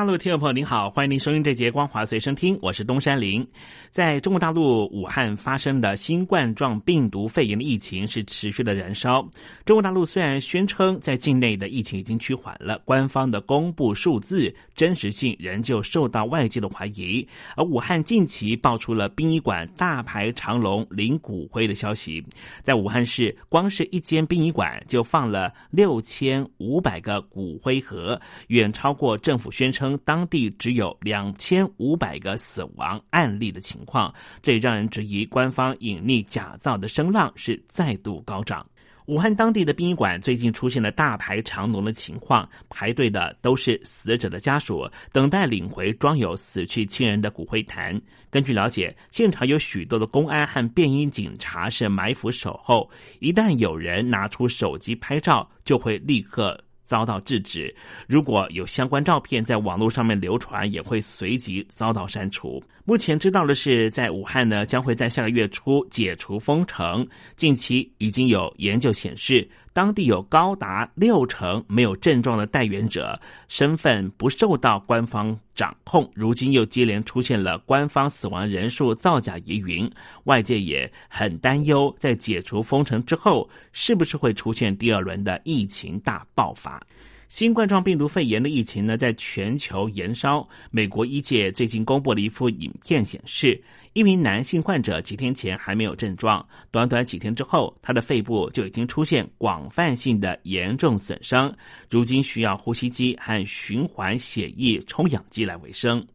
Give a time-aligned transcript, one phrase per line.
[0.00, 3.46] 大陆听众朋友您好，欢迎您收听这节《光华随身听》，我是东山林。
[3.90, 9.20] 在中国大陆武汉发生的新冠状病毒肺炎的疫情是持续的燃烧。
[9.66, 17.28] 中国大陆虽然宣称在境内的疫情已经趋缓了，官方的公布数字真实性仍旧受到外界的怀疑。
[17.54, 22.24] 而武汉近期爆出了殡仪馆大排长龙领骨灰的消息，
[22.62, 33.84] 在武汉市光是一间殡仪馆就放了六千五百个骨灰盒，远超过政府宣称当地只有两千五百个死亡案例的情。
[33.84, 38.64] 况，这让人质疑官方隐匿假造的声浪是再度高涨。
[39.06, 48.00] 武汉当地的殡仪馆最近出现了大排长龙的情况，排队的都是死者的家属，等待领回装有死去亲人的骨灰坛。
[48.30, 52.88] 根据了解，现场有许多的公安和便衣警察是埋伏守候，
[53.18, 56.62] 一旦有人拿出手机拍照，就会立刻。
[56.90, 57.72] 遭到制止，
[58.08, 62.60] 如果有相关照片在网络上面流传，也会随即遭到删除。
[62.84, 67.06] 目前知道的是，在武汉呢，将会在下个月初解除封城。
[67.36, 69.48] 近期已经有研究显示。
[69.72, 73.18] 当地有高达六成没有症状的带源者
[73.48, 79.88] 身份不受到官方掌控，如今又接连出现了官方死亡人数造假疑云，
[80.24, 86.82] 外界也很担忧，在解除封城之后，是不是会出现第二轮的疫情大爆发？
[87.28, 90.44] 新冠状病毒肺炎的疫情呢，在全球延烧。
[90.72, 101.52] 美国医界最近公布了一幅影片，显示一名男性患者几天前还没有症状，短短几天之后，他的肺部就已经出现广泛性的严重损伤，
[101.90, 106.06] 如今需要呼吸机和循环血液充氧机来维生。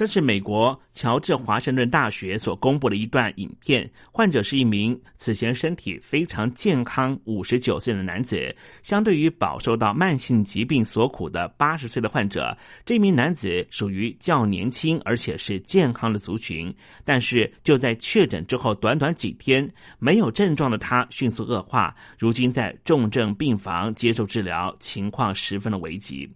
[0.00, 3.86] 这是美国乔治华盛顿大学所公布的一段影片。
[4.10, 8.56] 患者是一名此前身体非常健康、五十九岁的男子。
[8.82, 12.56] 相对于饱受到慢性疾病所苦的八十岁的患者，
[12.86, 16.74] 这名男子属于较年轻而且是健康的族群。
[17.04, 26.26] 但是就在确诊之后，短短几天没有症状的他迅速恶化，如今在重症病房接受治疗，情况十分的危急。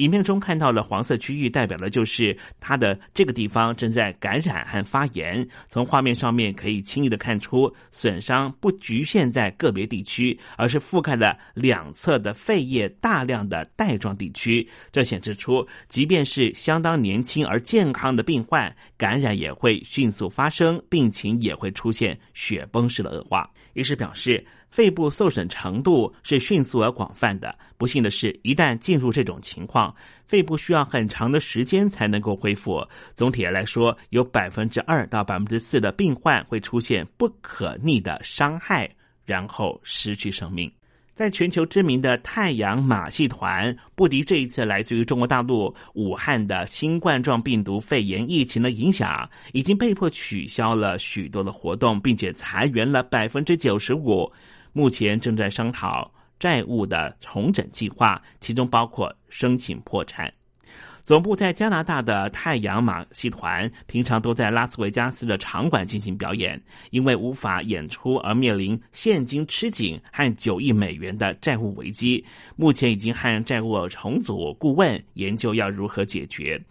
[0.00, 5.46] 影片中看到的黄色区域，代表的就是他的这个地方正在感染和发炎。
[5.68, 14.66] 从画面上面可以轻易的看出，损伤不局限在个别地区，而是覆盖了两侧的肺叶大量的带状地区。
[14.90, 23.50] 这显示出，即便是相当年轻而健康的病患，感染也会迅速发生，病情也会出现雪崩式的恶化。
[23.74, 24.42] 医师表示。
[24.70, 27.54] 肺部受损程度是迅速而广泛的。
[27.76, 29.94] 不幸的是，一旦进入这种情况，
[30.26, 32.86] 肺部需要很长的时间才能够恢复。
[33.14, 38.88] 总体来说，有百分之二到百分之四的病患会出现不可逆的伤害，
[39.24, 40.70] 然后失去生命。
[41.12, 54.32] 在全球知名的太阳马戏团，不敌这一次来自于中国大陆武汉的新冠状病毒肺炎疫情的影响，已经被迫取消了许多的活动，并且裁员了百分之九十五。
[54.72, 60.32] 目前正在商讨债务的重整计划，其中包括申请破产。
[61.02, 72.24] 总部在加拿大的太阳马戏团，平常都在拉斯维加斯的场馆进行表演，因为无法演出而面临现金吃紧和九亿美元的债务危机。
[72.54, 76.62] 目前已经和债务重组顾问研究要如何解决。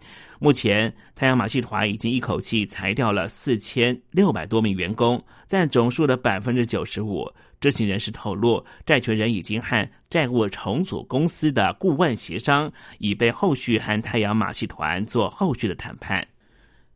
[0.42, 7.30] 目前，太阳马戏团已经一口气裁掉了四千六百多名员工，占总数的百分之九十五。
[7.60, 16.26] 知情人士透露，债权人已经和债务重组公司的顾问协商，以备后续和太阳马戏团做后续的谈判。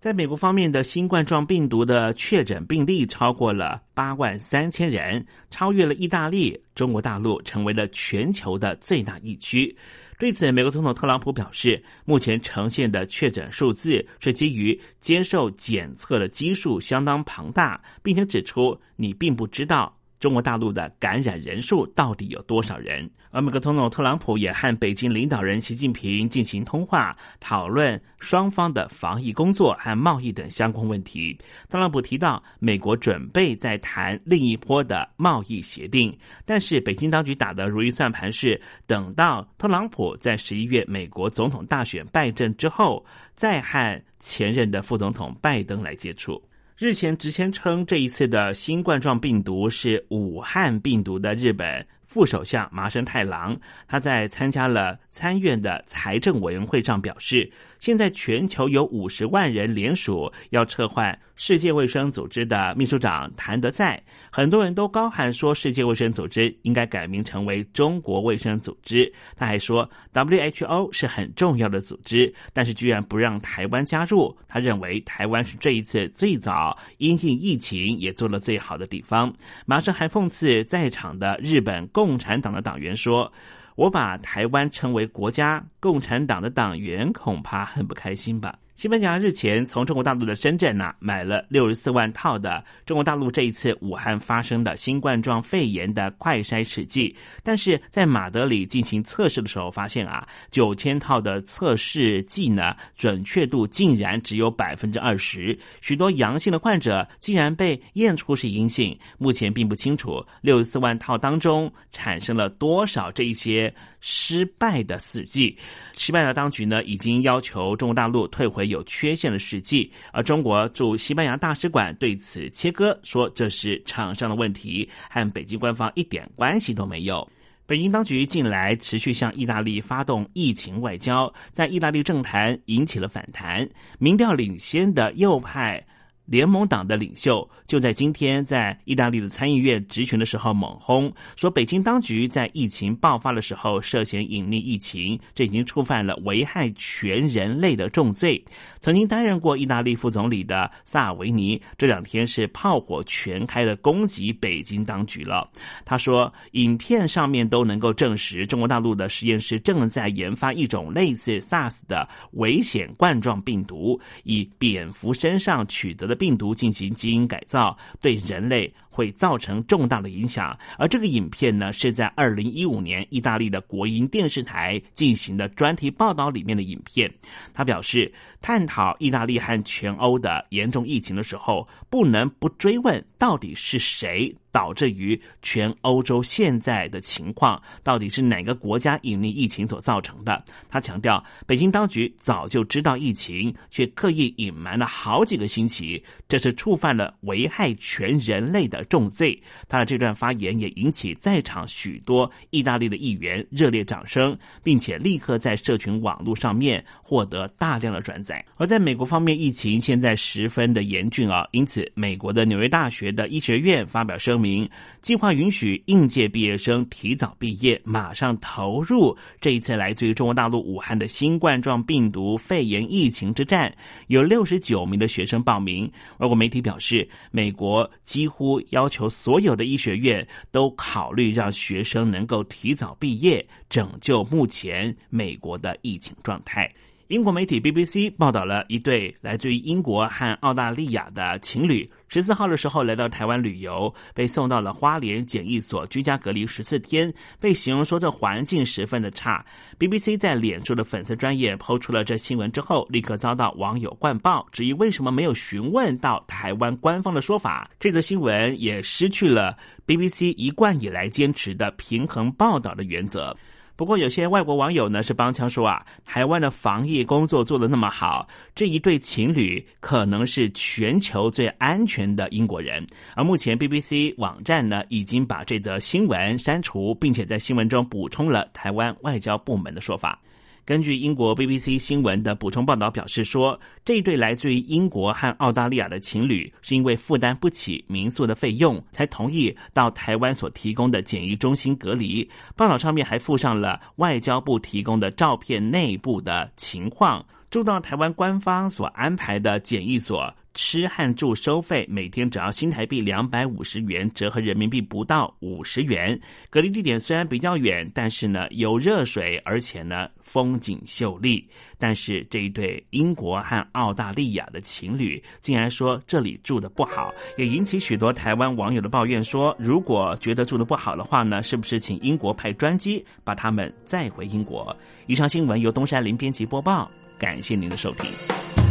[0.04, 9.74] 在美国方面的新冠状病毒的确诊病例超过了八万三千人，超越了意大利，中国大陆成为了全球的最大疫区。
[10.18, 19.98] 对此，美国总统特朗普表示，目前呈现的确诊数字是基于接受检测的基数相当庞大，并且指出你并不知道。
[20.24, 23.10] 中国大陆的感染人数到底有多少人。
[23.30, 31.36] 而美国总统特朗普也和北京领导人习近平进行通话，讨论双方的防疫工作和贸易等相关问题。
[31.68, 36.16] 特朗普提到，美国准备在谈另一波的贸易协定，
[36.46, 43.04] 但是北京当局打的如意算盘是，等到特朗普在十一月美国总统大选败阵之后，
[43.36, 46.42] 再和前任的副总统拜登来接触。
[46.76, 51.86] 日前直前称，这一次的新冠状病毒是武汉病毒的日本。
[52.04, 53.56] 副首相麻生太郎，
[53.86, 57.48] 他在参加了参院的财政委员会上表示，
[57.84, 64.02] 现在全球有五十万人联署要撤换世界卫生组织的秘书长谭德赛，
[64.32, 69.12] 很多人都高喊说世界卫生组织应该改名成为中国卫生组织。
[69.36, 74.34] 他还说，WHO 是很重要的组织，但是居然不让台湾加入。
[74.48, 79.30] 他认为台湾是这一次最早因应疫情也做了最好的地方。
[79.66, 81.86] 马生还讽刺在场的日本。
[81.88, 83.30] 共产党的党员说
[83.76, 108.98] ：“我把台湾称为国家，共产党的党员恐怕很不开心吧。”西班牙日前从中国大陆的深圳呢买了六十四万套的中国大陆这一次武汉发生的新冠状肺炎的快筛试剂，但是在马德里进行测试的时候发现啊，九千套的测试剂呢准确度竟然只有百分之二十，许多阳性的患者竟然被验出是阴性。
[109.18, 113.72] 目前并不清楚六十四万套当中产生了多少这一些
[114.06, 115.56] 失败的试剂。
[115.94, 118.64] 西班牙当局呢已经要求中国大陆退回。
[118.74, 127.30] 有缺陷的试剂，而中国驻西班牙大使馆对此切割，说这是厂商的问题，和北京官方一点关系都没有。
[127.66, 133.68] 北京当局近来持续向意大利发动疫情外交，在意大利政坛引起了反弹，
[133.98, 135.86] 民调领先的右派。
[136.26, 148.42] 联盟党的领袖就在今天在意大利的参议院职权的时候猛轰，说北京当局在疫情爆发的时候涉嫌隐匿疫情，这已经触犯了危害全人类的重罪。
[148.80, 155.46] 曾经担任过意大利副总理的萨尔维尼这两天是炮火全开的攻击北京当局了。
[155.84, 166.13] 他说，影片上面都能够证实，中国大陆的实验室正在研发一种类似 SARS 的危险冠状病毒，以蝙蝠身上取得的。
[166.14, 170.56] 病毒进行基因改造，对人类会造成重大的影响。
[170.78, 177.12] 而这个影片呢，是在二零一五年意大利的国营电视台进行的专题报道里面的影片。
[177.52, 184.34] 他表示，探讨意大利和全欧的严重疫情的时候，不能不追问到底是谁。
[184.54, 190.44] 导致于全欧洲现在的情况，到底是哪个国家隐匿疫情所造成的？
[190.70, 199.36] 他强调，北京当局早就知道疫情，却刻意隐瞒了好几个星期，这是触犯了危害全人类的重罪。
[199.68, 208.44] 他的这段发言也引起在场许多意大利的议员热烈掌声，并且立刻在社群网络上面获得大量的转载。
[208.56, 214.43] 而在美国方面，疫情现在十分的严峻啊，因此美国的纽约大学的医学院发表声明。
[214.44, 214.68] 名
[215.00, 223.74] 计划允许应届毕业生提早毕业，马上投入这一次来自于中国大陆武汉的新冠状病毒肺炎疫情之战。
[224.08, 225.90] 有六十九名的学生报名。
[226.18, 236.70] 外国媒体表示，美国几乎要求所有的医学院都考虑让学生能够提早毕业，拯救目前美国的疫情状态。
[237.14, 249.46] 英国媒体 BBC 报道了一对来自于英国和澳大利亚的情侣，十四号的时候来到台湾旅游，被送到了花莲检疫所居家隔离十四天，被形容说这环境十分的差。
[249.78, 257.70] BBC 在脸书的粉丝专业抛出了这新闻之后，立刻遭到网友灌爆，质疑为什么没有询问到台湾官方的说法。
[257.78, 263.36] 这则新闻也失去了 BBC 一贯以来坚持的平衡报道的原则。
[263.76, 272.86] 不过，有些外国网友呢是帮腔说啊，台湾的防疫工作做得那么好，这一对情侣可能是全球最安全的英国人。
[273.16, 280.20] 而目前 BBC 网站呢已经把这则新闻删除，并且在新闻中补充了台湾外交部门的说法。
[280.66, 292.26] 根据英国 BBC 新闻的补充报道表示说，这对来自于英国和澳大利亚的情侣是因为负担不起民宿的费用，才同意到台湾所提供的检疫中心隔离。
[292.56, 297.24] 报道上面还附上了外交部提供的照片，内部的情况。
[297.50, 300.34] 住到台湾官方所安排的检疫所。
[300.54, 306.18] 吃和住收费每天只要新台币两百五十元，折合人民币不到五十元。
[306.48, 311.46] 隔离地点虽然比较远，但是呢有热水，而且呢风景秀丽。
[311.76, 324.74] 但是这一对英国和澳大利亚的情侣竟然说这里住的不好，也引起许多台湾网友的抱怨，说如果觉得住的不好的话呢，是不是请英国派专机把他们载回英国？
[325.06, 328.63] 以上新闻由东山林编辑播报，感谢您的收听。